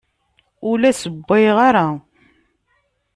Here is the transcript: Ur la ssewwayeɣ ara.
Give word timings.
Ur 0.69 0.75
la 0.79 0.91
ssewwayeɣ 0.93 1.57
ara. 1.67 1.87